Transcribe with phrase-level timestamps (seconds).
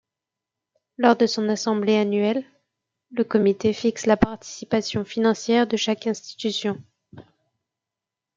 [0.97, 2.43] Lors de son assemblée annuelle,
[3.11, 6.81] le comité fixe la participation financière de chaque institution.